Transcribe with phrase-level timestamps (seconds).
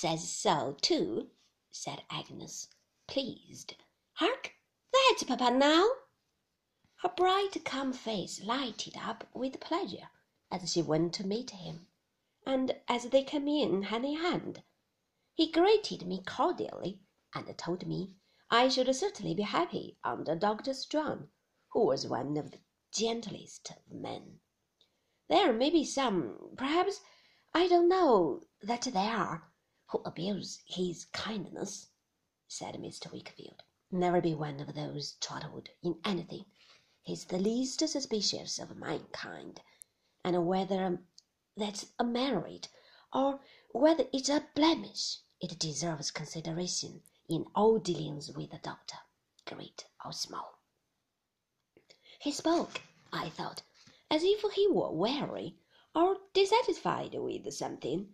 [0.00, 1.28] says so too,
[1.72, 2.68] said Agnes,
[3.08, 3.74] pleased.
[4.12, 4.54] Hark!
[4.92, 5.88] That's papa now.
[6.98, 10.08] Her bright, calm face lighted up with pleasure
[10.52, 11.88] as she went to meet him,
[12.46, 14.62] and as they came in hand in hand,
[15.34, 17.00] he greeted me cordially
[17.34, 18.14] and told me
[18.48, 20.74] I should certainly be happy under Dr.
[20.74, 21.28] Strong,
[21.72, 22.60] who was one of the
[22.92, 24.38] gentlest of men.
[25.26, 27.00] There may be some, perhaps,
[27.52, 29.50] I don't know that there are,
[29.88, 31.88] who abuse his kindness,
[32.46, 33.10] said Mr.
[33.10, 33.62] Wickfield.
[33.90, 36.44] Never be one of those, Trotwood, in anything.
[37.02, 39.62] He's the least suspicious of mankind,
[40.22, 41.02] and whether
[41.56, 42.68] that's a merit
[43.14, 43.40] or
[43.72, 48.98] whether it's a blemish, it deserves consideration in all dealings with the doctor,
[49.46, 50.58] great or small.
[52.20, 53.62] He spoke, I thought,
[54.10, 55.56] as if he were weary
[55.94, 58.12] or dissatisfied with something,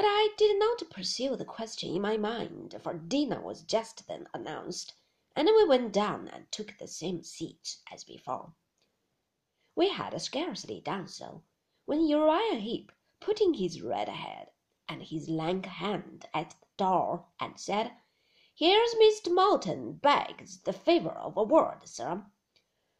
[0.00, 4.26] but I did not pursue the question in my mind, for dinner was just then
[4.32, 4.94] announced,
[5.36, 8.54] and we went down and took the same seats as before.
[9.76, 11.42] We had scarcely done so
[11.84, 14.52] when Uriah Heep put in his red head
[14.88, 17.92] and his lank hand at the door and said,
[18.54, 19.30] Here's Mr.
[19.30, 22.24] Maldon begs the favour of a word, sir.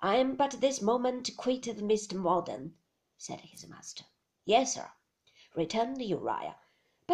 [0.00, 2.20] I am but this moment quitted Mr.
[2.20, 2.76] Maldon,
[3.16, 4.04] said his master.
[4.44, 4.90] Yes, sir,
[5.54, 6.56] returned Uriah,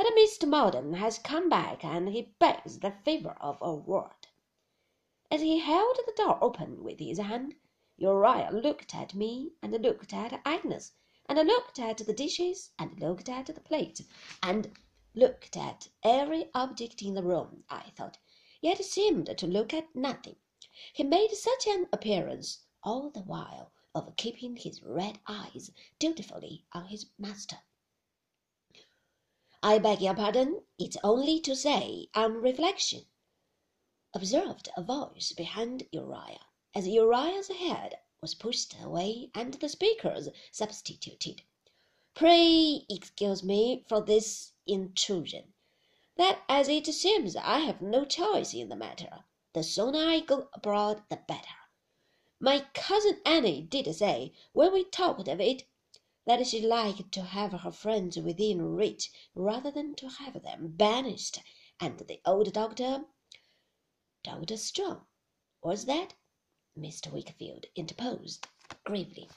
[0.00, 0.46] but Mr.
[0.46, 4.28] Maldon has come back and he begs the favour of a word.
[5.28, 7.56] As he held the door open with his hand,
[7.96, 10.92] Uriah looked at me and looked at Agnes
[11.28, 14.02] and looked at the dishes and looked at the plate,
[14.40, 14.70] and
[15.16, 18.18] looked at every object in the room, I thought,
[18.60, 20.36] yet seemed to look at nothing.
[20.92, 26.84] He made such an appearance all the while of keeping his red eyes dutifully on
[26.84, 27.58] his master.
[29.60, 33.06] I beg your pardon, it's only to say, on reflection,
[34.14, 41.42] observed a voice behind Uriah, as Uriah's head was pushed away and the speakers substituted.
[42.14, 45.54] Pray excuse me for this intrusion.
[46.16, 49.24] That as it seems I have no choice in the matter,
[49.54, 51.48] the sooner I go abroad the better.
[52.38, 55.64] My cousin Annie did say, when we talked of it,
[56.28, 61.40] that she liked to have her friends within reach rather than to have them banished,
[61.80, 63.06] and the old doctor
[64.22, 64.58] Dr.
[64.58, 65.06] Strong,
[65.62, 66.12] was that?
[66.78, 67.10] Mr.
[67.10, 68.46] Wickfield interposed
[68.84, 69.30] gravely.